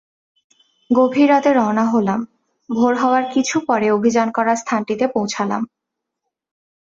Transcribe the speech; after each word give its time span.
গভীর 0.89 1.27
রাতে 1.29 1.49
রওনা 1.53 1.85
হলাম, 1.85 2.19
ভোর 2.69 2.93
হওয়ার 2.95 3.23
কিছু 3.33 3.55
পরে 3.67 3.87
অভিযান 3.91 4.27
করার 4.31 4.55
স্থানটিতে 4.55 5.05
পৌঁছালাম। 5.07 5.61